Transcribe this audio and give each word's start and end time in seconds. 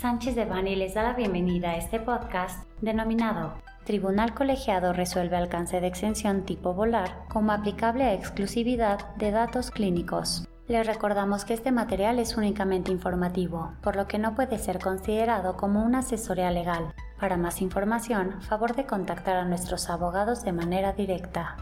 Sánchez 0.00 0.36
de 0.36 0.44
Bani 0.44 0.76
les 0.76 0.94
da 0.94 1.02
la 1.02 1.14
bienvenida 1.14 1.70
a 1.70 1.76
este 1.76 1.98
podcast 1.98 2.62
denominado 2.80 3.54
Tribunal 3.82 4.32
Colegiado 4.32 4.92
resuelve 4.92 5.36
alcance 5.36 5.80
de 5.80 5.88
exención 5.88 6.44
tipo 6.44 6.72
volar 6.72 7.24
como 7.28 7.50
aplicable 7.50 8.04
a 8.04 8.14
exclusividad 8.14 9.12
de 9.16 9.32
datos 9.32 9.72
clínicos. 9.72 10.46
Les 10.68 10.86
recordamos 10.86 11.44
que 11.44 11.54
este 11.54 11.72
material 11.72 12.20
es 12.20 12.36
únicamente 12.36 12.92
informativo, 12.92 13.72
por 13.82 13.96
lo 13.96 14.06
que 14.06 14.20
no 14.20 14.36
puede 14.36 14.58
ser 14.58 14.78
considerado 14.78 15.56
como 15.56 15.84
una 15.84 15.98
asesoría 15.98 16.52
legal. 16.52 16.94
Para 17.18 17.36
más 17.36 17.60
información, 17.60 18.40
favor 18.42 18.76
de 18.76 18.86
contactar 18.86 19.36
a 19.36 19.46
nuestros 19.46 19.90
abogados 19.90 20.44
de 20.44 20.52
manera 20.52 20.92
directa. 20.92 21.56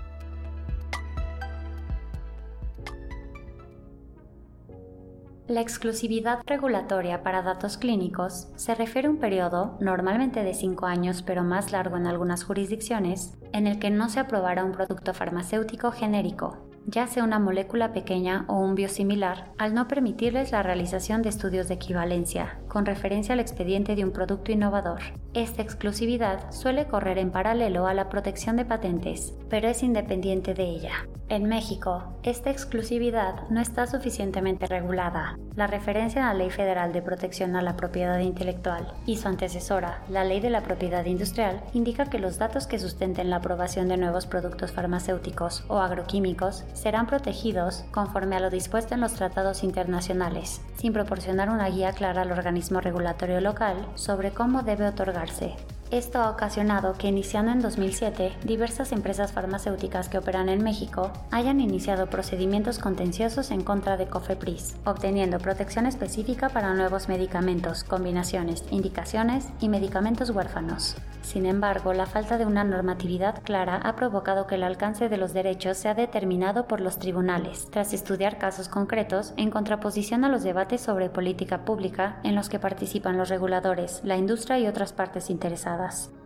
La 5.49 5.61
exclusividad 5.61 6.41
regulatoria 6.45 7.23
para 7.23 7.41
datos 7.41 7.77
clínicos 7.77 8.49
se 8.57 8.75
refiere 8.75 9.07
a 9.07 9.13
un 9.13 9.19
periodo, 9.19 9.77
normalmente 9.81 10.43
de 10.43 10.55
5 10.55 10.87
años 10.87 11.23
pero 11.23 11.45
más 11.45 11.71
largo 11.71 11.97
en 11.97 12.09
algunas 12.09 12.43
jurisdicciones, 12.43 13.39
en 13.53 13.69
el 13.69 13.79
que 13.79 13.91
no 13.91 14.09
se 14.09 14.19
aprobará 14.19 14.65
un 14.65 14.73
producto 14.73 15.15
farmacéutico 15.15 15.93
genérico, 15.93 16.57
ya 16.87 17.07
sea 17.07 17.23
una 17.23 17.39
molécula 17.39 17.93
pequeña 17.93 18.45
o 18.49 18.59
un 18.59 18.75
biosimilar, 18.75 19.53
al 19.57 19.73
no 19.73 19.87
permitirles 19.87 20.51
la 20.51 20.65
realización 20.65 21.23
de 21.23 21.29
estudios 21.29 21.69
de 21.69 21.75
equivalencia, 21.75 22.59
con 22.67 22.85
referencia 22.85 23.35
al 23.35 23.41
expediente 23.41 23.95
de 23.95 24.05
un 24.05 24.11
producto 24.11 24.51
innovador. 24.51 25.01
Esta 25.33 25.63
exclusividad 25.63 26.51
suele 26.51 26.87
correr 26.87 27.19
en 27.19 27.31
paralelo 27.31 27.87
a 27.87 27.95
la 27.95 28.09
protección 28.09 28.57
de 28.57 28.65
patentes, 28.65 29.33
pero 29.49 29.69
es 29.69 29.85
independiente 29.85 30.55
de 30.55 30.65
ella. 30.65 31.07
En 31.29 31.49
México, 31.49 32.05
esta 32.23 32.51
exclusividad 32.51 33.49
no 33.51 33.61
está 33.61 33.89
suficientemente 33.89 34.67
regulada. 34.67 35.37
La 35.57 35.67
referencia 35.67 36.31
a 36.31 36.33
la 36.33 36.39
Ley 36.39 36.51
Federal 36.51 36.93
de 36.93 37.03
Protección 37.03 37.57
a 37.57 37.63
la 37.63 37.77
Propiedad 37.77 38.21
Intelectual 38.21 38.93
y 39.07 39.17
su 39.17 39.27
antecesora, 39.27 40.05
la 40.09 40.23
Ley 40.23 40.39
de 40.39 40.51
la 40.51 40.63
Propiedad 40.63 41.05
Industrial, 41.05 41.65
indica 41.75 42.07
que 42.07 42.21
los 42.21 42.39
datos 42.39 42.69
que 42.69 42.79
sustenten 42.79 43.29
la 43.29 43.37
aprobación 43.37 43.89
de 43.89 43.97
nuevos 43.97 44.25
productos 44.27 44.71
farmacéuticos 44.71 45.65
o 45.67 45.81
agroquímicos 45.81 46.65
serán 46.75 47.09
protegidos 47.09 47.85
conforme 47.91 48.37
a 48.37 48.41
lo 48.41 48.49
dispuesto 48.49 48.95
en 48.95 49.01
los 49.01 49.15
tratados 49.15 49.65
internacionales, 49.65 50.61
sin 50.77 50.93
proporcionar 50.93 51.51
una 51.51 51.69
guía 51.71 51.91
clara 51.91 52.23
al 52.23 52.31
organismo 52.31 52.81
regulatorio 52.81 53.41
local 53.41 53.85
sobre 53.97 54.31
cómo 54.31 54.63
debe 54.63 54.87
otorgarse. 54.87 55.57
Esto 55.93 56.19
ha 56.19 56.31
ocasionado 56.31 56.95
que 56.95 57.07
iniciando 57.07 57.53
en 57.53 57.61
2007, 57.61 58.33
diversas 58.43 58.91
empresas 58.91 59.31
farmacéuticas 59.31 60.09
que 60.09 60.19
operan 60.19 60.49
en 60.49 60.65
México 60.65 61.13
hayan 61.31 61.61
iniciado 61.61 62.11
procedimientos 62.11 62.81
contenciosos 62.81 63.53
en 63.53 63.63
contra 63.63 63.97
de 63.97 64.09
Cofepris, 64.09 64.75
obteniendo 64.85 65.39
protección 65.39 65.87
específica 65.87 66.49
para 66.49 66.75
nuevos 66.75 67.09
medicamentos, 67.09 67.85
combinaciones, 67.85 68.65
indicaciones 68.73 69.47
y 69.61 69.69
medicamentos 69.69 70.31
huérfanos. 70.31 70.97
Sin 71.23 71.47
embargo, 71.47 71.93
la 71.93 72.07
falta 72.07 72.37
de 72.37 72.47
una 72.47 72.65
normatividad 72.65 73.43
clara 73.45 73.77
ha 73.77 73.95
provocado 73.95 74.49
que 74.49 74.57
el 74.57 74.65
alcance 74.65 75.09
de 75.09 75.17
los 75.17 75.33
derechos 75.33 75.77
sea 75.77 75.95
determinado 75.95 76.67
por 76.67 76.81
los 76.81 76.99
tribunales, 76.99 77.69
tras 77.71 77.93
estudiar 77.93 78.39
casos 78.39 78.69
concretos 78.69 79.35
en 79.37 79.51
contraposición 79.51 80.25
a 80.25 80.29
los 80.29 80.43
debates 80.43 80.81
sobre 80.81 81.11
política 81.11 81.65
pública 81.65 82.19
en 82.25 82.35
los 82.35 82.49
que 82.49 82.59
participan 82.59 83.19
los 83.19 83.29
reguladores, 83.29 84.01
la 84.03 84.17
industria 84.17 84.59
y 84.59 84.67
otras 84.67 84.93
partes 84.93 85.31
interesadas. 85.31 85.76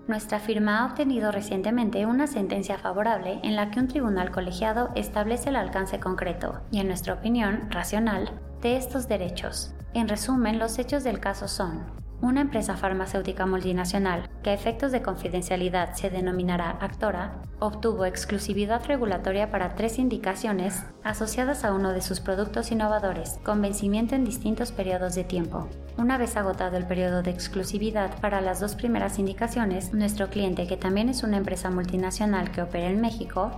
Nuestra 0.08 0.40
firma 0.40 0.80
ha 0.80 0.86
obtenido 0.86 1.30
recientemente 1.30 2.04
una 2.06 2.26
sentencia 2.26 2.78
favorable 2.78 3.38
en 3.42 3.54
la 3.54 3.70
que 3.70 3.78
un 3.78 3.88
tribunal 3.88 4.30
colegiado 4.30 4.90
establece 4.96 5.50
el 5.50 5.56
alcance 5.56 6.00
concreto 6.00 6.60
y, 6.70 6.80
en 6.80 6.88
nuestra 6.88 7.14
opinión, 7.14 7.70
racional, 7.70 8.32
de 8.60 8.76
estos 8.76 9.06
derechos. 9.06 9.74
En 9.94 10.08
resumen, 10.08 10.58
los 10.58 10.78
hechos 10.78 11.04
del 11.04 11.20
caso 11.20 11.48
son 11.48 11.99
una 12.22 12.42
empresa 12.42 12.76
farmacéutica 12.76 13.46
multinacional, 13.46 14.28
que 14.42 14.50
a 14.50 14.54
efectos 14.54 14.92
de 14.92 15.02
confidencialidad 15.02 15.94
se 15.94 16.10
denominará 16.10 16.70
Actora, 16.80 17.42
obtuvo 17.58 18.04
exclusividad 18.04 18.84
regulatoria 18.86 19.50
para 19.50 19.74
tres 19.74 19.98
indicaciones 19.98 20.84
asociadas 21.02 21.64
a 21.64 21.72
uno 21.72 21.92
de 21.92 22.02
sus 22.02 22.20
productos 22.20 22.70
innovadores, 22.72 23.38
con 23.44 23.62
vencimiento 23.62 24.14
en 24.14 24.24
distintos 24.24 24.72
periodos 24.72 25.14
de 25.14 25.24
tiempo. 25.24 25.68
Una 25.96 26.18
vez 26.18 26.36
agotado 26.36 26.76
el 26.76 26.86
periodo 26.86 27.22
de 27.22 27.30
exclusividad 27.30 28.18
para 28.20 28.40
las 28.40 28.60
dos 28.60 28.74
primeras 28.74 29.18
indicaciones, 29.18 29.92
nuestro 29.92 30.28
cliente, 30.28 30.66
que 30.66 30.76
también 30.76 31.08
es 31.08 31.22
una 31.22 31.36
empresa 31.36 31.70
multinacional 31.70 32.50
que 32.50 32.62
opera 32.62 32.88
en 32.88 33.00
México, 33.00 33.50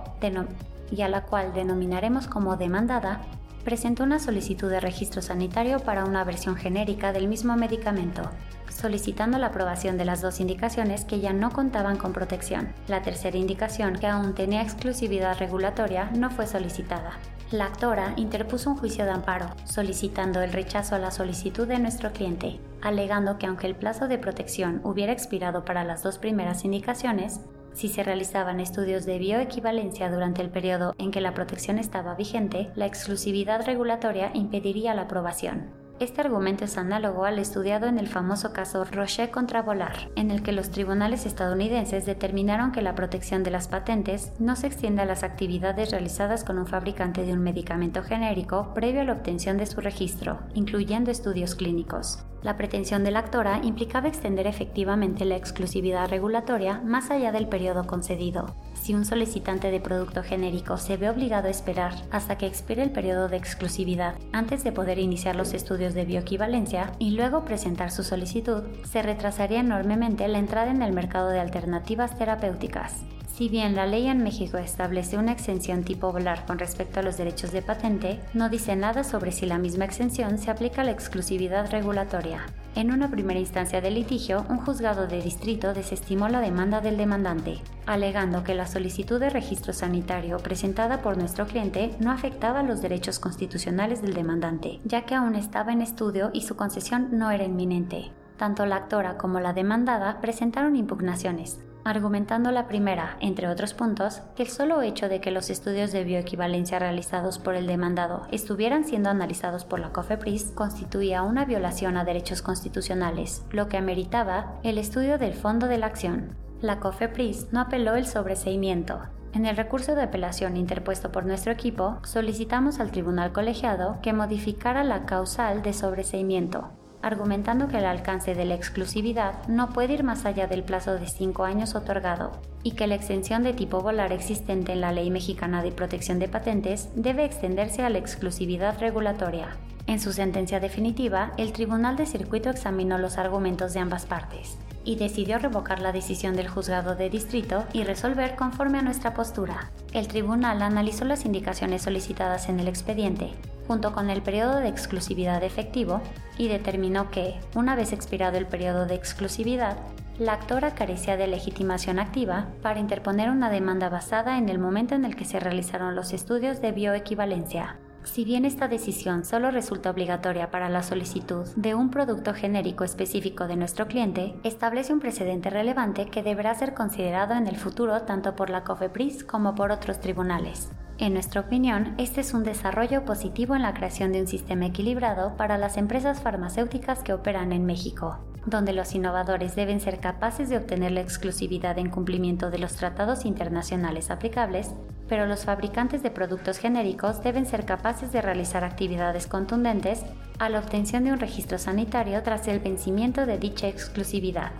y 0.91 1.01
a 1.01 1.09
la 1.09 1.23
cual 1.23 1.53
denominaremos 1.53 2.27
como 2.27 2.55
demandada, 2.57 3.21
presentó 3.63 4.03
una 4.03 4.19
solicitud 4.19 4.69
de 4.69 4.79
registro 4.79 5.21
sanitario 5.21 5.79
para 5.79 6.05
una 6.05 6.23
versión 6.23 6.55
genérica 6.55 7.13
del 7.13 7.27
mismo 7.27 7.55
medicamento, 7.55 8.29
solicitando 8.69 9.37
la 9.37 9.47
aprobación 9.47 9.97
de 9.97 10.05
las 10.05 10.21
dos 10.21 10.39
indicaciones 10.39 11.05
que 11.05 11.19
ya 11.19 11.33
no 11.33 11.51
contaban 11.51 11.97
con 11.97 12.13
protección. 12.13 12.73
La 12.87 13.01
tercera 13.01 13.37
indicación, 13.37 13.95
que 13.95 14.07
aún 14.07 14.33
tenía 14.33 14.61
exclusividad 14.61 15.37
regulatoria, 15.37 16.11
no 16.11 16.29
fue 16.29 16.47
solicitada. 16.47 17.13
La 17.51 17.65
actora 17.65 18.13
interpuso 18.17 18.71
un 18.71 18.77
juicio 18.77 19.05
de 19.05 19.11
amparo, 19.11 19.47
solicitando 19.65 20.41
el 20.41 20.51
rechazo 20.51 20.95
a 20.95 20.99
la 20.99 21.11
solicitud 21.11 21.67
de 21.67 21.77
nuestro 21.77 22.11
cliente, 22.11 22.59
alegando 22.81 23.37
que 23.37 23.45
aunque 23.45 23.67
el 23.67 23.75
plazo 23.75 24.07
de 24.07 24.17
protección 24.17 24.81
hubiera 24.83 25.13
expirado 25.13 25.63
para 25.63 25.83
las 25.83 26.01
dos 26.01 26.17
primeras 26.17 26.65
indicaciones, 26.65 27.41
si 27.73 27.89
se 27.89 28.03
realizaban 28.03 28.59
estudios 28.59 29.05
de 29.05 29.19
bioequivalencia 29.19 30.09
durante 30.09 30.41
el 30.41 30.49
periodo 30.49 30.95
en 30.97 31.11
que 31.11 31.21
la 31.21 31.33
protección 31.33 31.79
estaba 31.79 32.15
vigente, 32.15 32.71
la 32.75 32.85
exclusividad 32.85 33.65
regulatoria 33.65 34.31
impediría 34.33 34.93
la 34.93 35.03
aprobación. 35.03 35.83
Este 35.99 36.21
argumento 36.21 36.65
es 36.65 36.77
análogo 36.77 37.23
al 37.23 37.37
estudiado 37.37 37.85
en 37.85 37.99
el 37.99 38.07
famoso 38.07 38.51
caso 38.51 38.83
Roche 38.83 39.29
contra 39.29 39.61
Volar, 39.61 40.09
en 40.15 40.31
el 40.31 40.41
que 40.41 40.51
los 40.51 40.71
tribunales 40.71 41.25
estadounidenses 41.25 42.05
determinaron 42.05 42.71
que 42.71 42.81
la 42.81 42.95
protección 42.95 43.43
de 43.43 43.51
las 43.51 43.67
patentes 43.67 44.33
no 44.39 44.55
se 44.55 44.67
extiende 44.67 45.03
a 45.03 45.05
las 45.05 45.23
actividades 45.23 45.91
realizadas 45.91 46.43
con 46.43 46.57
un 46.57 46.65
fabricante 46.65 47.23
de 47.23 47.33
un 47.33 47.39
medicamento 47.39 48.01
genérico 48.01 48.73
previo 48.73 49.01
a 49.01 49.03
la 49.05 49.13
obtención 49.13 49.57
de 49.57 49.67
su 49.67 49.81
registro, 49.81 50.39
incluyendo 50.55 51.11
estudios 51.11 51.53
clínicos. 51.53 52.25
La 52.43 52.57
pretensión 52.57 53.05
de 53.05 53.11
la 53.11 53.19
actora 53.19 53.61
implicaba 53.63 54.09
extender 54.09 54.47
efectivamente 54.47 55.23
la 55.23 55.37
exclusividad 55.37 56.09
regulatoria 56.09 56.81
más 56.83 57.09
allá 57.09 57.31
del 57.31 57.47
periodo 57.47 57.87
concedido, 57.87 58.53
si 58.73 58.93
un 58.93 59.05
solicitante 59.05 59.71
de 59.71 59.79
producto 59.79 60.23
genérico 60.23 60.77
se 60.77 60.97
ve 60.97 61.09
obligado 61.09 61.47
a 61.47 61.51
esperar 61.51 61.93
hasta 62.11 62.37
que 62.37 62.45
expire 62.45 62.83
el 62.83 62.91
periodo 62.91 63.29
de 63.29 63.37
exclusividad 63.37 64.15
antes 64.33 64.65
de 64.65 64.73
poder 64.73 64.99
iniciar 64.99 65.37
los 65.37 65.53
estudios 65.53 65.93
de 65.93 66.03
bioequivalencia 66.03 66.91
y 66.99 67.11
luego 67.11 67.45
presentar 67.45 67.91
su 67.91 68.03
solicitud, 68.03 68.63
se 68.83 69.01
retrasaría 69.01 69.61
enormemente 69.61 70.27
la 70.27 70.39
entrada 70.39 70.69
en 70.69 70.81
el 70.81 70.91
mercado 70.91 71.29
de 71.29 71.39
alternativas 71.39 72.17
terapéuticas. 72.17 73.05
Si 73.33 73.49
bien 73.49 73.75
la 73.75 73.87
ley 73.87 74.05
en 74.05 74.21
México 74.21 74.59
establece 74.59 75.17
una 75.17 75.31
exención 75.31 75.83
tipo 75.83 76.11
volar 76.11 76.45
con 76.45 76.59
respecto 76.59 76.99
a 76.99 77.03
los 77.03 77.17
derechos 77.17 77.51
de 77.51 77.63
patente, 77.63 78.19
no 78.35 78.47
dice 78.47 78.75
nada 78.75 79.03
sobre 79.03 79.31
si 79.31 79.47
la 79.47 79.57
misma 79.57 79.85
exención 79.85 80.37
se 80.37 80.51
aplica 80.51 80.81
a 80.81 80.85
la 80.85 80.91
exclusividad 80.91 81.71
regulatoria. 81.71 82.45
En 82.75 82.91
una 82.91 83.09
primera 83.09 83.39
instancia 83.39 83.81
de 83.81 83.89
litigio, 83.89 84.45
un 84.49 84.59
juzgado 84.59 85.07
de 85.07 85.19
distrito 85.19 85.73
desestimó 85.73 86.29
la 86.29 86.41
demanda 86.41 86.79
del 86.79 86.95
demandante, 86.95 87.57
alegando 87.87 88.43
que 88.43 88.53
la 88.53 88.67
solicitud 88.67 89.19
de 89.19 89.31
registro 89.31 89.73
sanitario 89.73 90.37
presentada 90.37 91.01
por 91.01 91.17
nuestro 91.17 91.47
cliente 91.47 91.95
no 91.99 92.11
afectaba 92.11 92.61
los 92.61 92.83
derechos 92.83 93.17
constitucionales 93.17 94.03
del 94.03 94.13
demandante, 94.13 94.79
ya 94.85 95.05
que 95.07 95.15
aún 95.15 95.33
estaba 95.33 95.73
en 95.73 95.81
estudio 95.81 96.29
y 96.33 96.41
su 96.41 96.55
concesión 96.55 97.17
no 97.17 97.31
era 97.31 97.45
inminente. 97.45 98.11
Tanto 98.37 98.67
la 98.67 98.75
actora 98.75 99.17
como 99.17 99.39
la 99.39 99.53
demandada 99.53 100.21
presentaron 100.21 100.75
impugnaciones, 100.75 101.59
argumentando 101.83 102.51
la 102.51 102.67
primera, 102.67 103.17
entre 103.19 103.47
otros 103.47 103.73
puntos, 103.73 104.21
que 104.35 104.43
el 104.43 104.49
solo 104.49 104.81
hecho 104.81 105.09
de 105.09 105.21
que 105.21 105.31
los 105.31 105.49
estudios 105.49 105.91
de 105.91 106.03
bioequivalencia 106.03 106.79
realizados 106.79 107.39
por 107.39 107.55
el 107.55 107.67
demandado 107.67 108.27
estuvieran 108.31 108.85
siendo 108.85 109.09
analizados 109.09 109.65
por 109.65 109.79
la 109.79 109.91
COFEPRIS 109.91 110.51
constituía 110.55 111.23
una 111.23 111.45
violación 111.45 111.97
a 111.97 112.03
derechos 112.03 112.41
constitucionales, 112.41 113.43
lo 113.51 113.67
que 113.69 113.77
ameritaba 113.77 114.59
el 114.63 114.77
estudio 114.77 115.17
del 115.17 115.33
fondo 115.33 115.67
de 115.67 115.77
la 115.77 115.87
acción. 115.87 116.35
La 116.61 116.79
COFEPRIS 116.79 117.47
no 117.51 117.59
apeló 117.59 117.95
el 117.95 118.05
sobreseimiento, 118.05 119.01
en 119.33 119.47
el 119.47 119.57
recurso 119.57 119.95
de 119.95 120.03
apelación 120.03 120.57
interpuesto 120.57 121.11
por 121.11 121.25
nuestro 121.25 121.51
equipo, 121.51 121.97
solicitamos 122.03 122.79
al 122.79 122.91
tribunal 122.91 123.31
colegiado 123.31 123.97
que 124.03 124.13
modificara 124.13 124.83
la 124.83 125.07
causal 125.07 125.63
de 125.63 125.73
sobreseimiento, 125.73 126.69
argumentando 127.03 127.67
que 127.67 127.77
el 127.77 127.85
alcance 127.85 128.33
de 128.33 128.45
la 128.45 128.55
exclusividad 128.55 129.45
no 129.47 129.69
puede 129.69 129.93
ir 129.93 130.03
más 130.03 130.25
allá 130.25 130.47
del 130.47 130.63
plazo 130.63 130.93
de 130.93 131.07
cinco 131.07 131.43
años 131.43 131.75
otorgado 131.75 132.31
y 132.63 132.71
que 132.71 132.87
la 132.87 132.95
extensión 132.95 133.43
de 133.43 133.53
tipo 133.53 133.81
volar 133.81 134.13
existente 134.13 134.71
en 134.71 134.81
la 134.81 134.93
Ley 134.93 135.11
Mexicana 135.11 135.61
de 135.61 135.73
Protección 135.73 136.17
de 136.17 136.29
Patentes 136.29 136.89
debe 136.95 137.25
extenderse 137.25 137.83
a 137.83 137.89
la 137.89 137.99
exclusividad 137.99 138.79
regulatoria. 138.79 139.49
En 139.85 139.99
su 139.99 140.13
sentencia 140.13 140.61
definitiva, 140.61 141.33
el 141.37 141.51
Tribunal 141.51 141.97
de 141.97 142.05
Circuito 142.05 142.49
examinó 142.49 142.97
los 142.97 143.17
argumentos 143.17 143.73
de 143.73 143.81
ambas 143.81 144.05
partes 144.05 144.57
y 144.85 144.95
decidió 144.95 145.39
revocar 145.39 145.81
la 145.81 145.91
decisión 145.91 146.37
del 146.37 146.47
juzgado 146.47 146.95
de 146.95 147.09
distrito 147.09 147.65
y 147.73 147.83
resolver 147.83 148.37
conforme 148.37 148.79
a 148.79 148.81
nuestra 148.81 149.13
postura. 149.13 149.71
El 149.91 150.07
tribunal 150.07 150.61
analizó 150.61 151.03
las 151.03 151.25
indicaciones 151.25 151.81
solicitadas 151.81 152.47
en 152.47 152.61
el 152.61 152.69
expediente 152.69 153.31
junto 153.67 153.93
con 153.93 154.09
el 154.09 154.21
periodo 154.21 154.59
de 154.59 154.67
exclusividad 154.67 155.43
efectivo, 155.43 156.01
y 156.37 156.47
determinó 156.47 157.11
que, 157.11 157.39
una 157.55 157.75
vez 157.75 157.93
expirado 157.93 158.37
el 158.37 158.47
periodo 158.47 158.85
de 158.85 158.95
exclusividad, 158.95 159.77
la 160.19 160.33
actora 160.33 160.75
carecía 160.75 161.17
de 161.17 161.27
legitimación 161.27 161.99
activa 161.99 162.47
para 162.61 162.79
interponer 162.79 163.31
una 163.31 163.49
demanda 163.49 163.89
basada 163.89 164.37
en 164.37 164.47
el 164.49 164.59
momento 164.59 164.93
en 164.93 165.05
el 165.05 165.15
que 165.15 165.25
se 165.25 165.39
realizaron 165.39 165.95
los 165.95 166.13
estudios 166.13 166.61
de 166.61 166.71
bioequivalencia. 166.71 167.77
Si 168.03 168.25
bien 168.25 168.43
esta 168.45 168.67
decisión 168.67 169.23
solo 169.23 169.49
resulta 169.49 169.89
obligatoria 169.89 170.51
para 170.51 170.69
la 170.69 170.83
solicitud 170.83 171.47
de 171.55 171.73
un 171.73 171.89
producto 171.89 172.33
genérico 172.33 172.83
específico 172.83 173.47
de 173.47 173.55
nuestro 173.55 173.87
cliente, 173.87 174.35
establece 174.43 174.93
un 174.93 174.99
precedente 174.99 175.49
relevante 175.49 176.07
que 176.07 176.21
deberá 176.21 176.53
ser 176.53 176.73
considerado 176.73 177.33
en 177.33 177.47
el 177.47 177.55
futuro 177.55 178.01
tanto 178.01 178.35
por 178.35 178.49
la 178.49 178.63
COFEPRIS 178.65 179.23
como 179.23 179.55
por 179.55 179.71
otros 179.71 179.99
tribunales. 179.99 180.69
En 180.99 181.13
nuestra 181.13 181.41
opinión, 181.41 181.95
este 181.97 182.21
es 182.21 182.33
un 182.33 182.43
desarrollo 182.43 183.03
positivo 183.03 183.55
en 183.55 183.63
la 183.63 183.73
creación 183.73 184.11
de 184.11 184.21
un 184.21 184.27
sistema 184.27 184.67
equilibrado 184.67 185.35
para 185.35 185.57
las 185.57 185.77
empresas 185.77 186.21
farmacéuticas 186.21 186.99
que 186.99 187.13
operan 187.13 187.51
en 187.51 187.65
México, 187.65 188.19
donde 188.45 188.73
los 188.73 188.93
innovadores 188.93 189.55
deben 189.55 189.79
ser 189.79 189.99
capaces 189.99 190.49
de 190.49 190.57
obtener 190.57 190.91
la 190.91 191.01
exclusividad 191.01 191.77
en 191.79 191.89
cumplimiento 191.89 192.51
de 192.51 192.59
los 192.59 192.75
tratados 192.75 193.25
internacionales 193.25 194.11
aplicables 194.11 194.71
pero 195.13 195.25
los 195.25 195.45
fabricantes 195.45 196.01
de 196.01 196.11
productos 196.11 196.57
genéricos 196.57 197.21
deben 197.23 197.45
ser 197.45 197.65
capaces 197.65 198.11
de 198.11 198.21
realizar 198.21 198.63
actividades 198.63 199.27
contundentes 199.27 200.01
a 200.39 200.49
la 200.49 200.59
obtención 200.59 201.03
de 201.03 201.11
un 201.11 201.19
registro 201.19 201.57
sanitario 201.57 202.23
tras 202.23 202.47
el 202.47 202.59
vencimiento 202.59 203.25
de 203.25 203.37
dicha 203.37 203.67
exclusividad. 203.67 204.51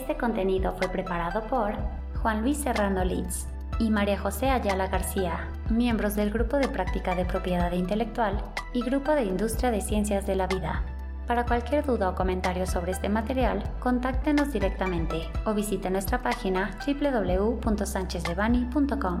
Este 0.00 0.16
contenido 0.16 0.72
fue 0.78 0.88
preparado 0.88 1.42
por 1.42 1.74
Juan 2.22 2.40
Luis 2.40 2.56
Serrano 2.56 3.04
Litz 3.04 3.46
y 3.78 3.90
María 3.90 4.18
José 4.18 4.48
Ayala 4.48 4.86
García, 4.86 5.46
miembros 5.68 6.16
del 6.16 6.30
Grupo 6.30 6.56
de 6.56 6.68
Práctica 6.68 7.14
de 7.14 7.26
Propiedad 7.26 7.70
Intelectual 7.72 8.42
y 8.72 8.80
Grupo 8.80 9.12
de 9.12 9.24
Industria 9.24 9.70
de 9.70 9.82
Ciencias 9.82 10.26
de 10.26 10.36
la 10.36 10.46
Vida. 10.46 10.82
Para 11.26 11.44
cualquier 11.44 11.84
duda 11.84 12.08
o 12.08 12.14
comentario 12.14 12.66
sobre 12.66 12.92
este 12.92 13.10
material, 13.10 13.62
contáctenos 13.78 14.54
directamente 14.54 15.28
o 15.44 15.52
visite 15.52 15.90
nuestra 15.90 16.22
página 16.22 16.70
www.sanchezdevani.com. 16.86 19.20